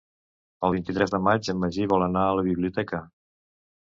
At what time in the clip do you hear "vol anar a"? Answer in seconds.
1.91-2.31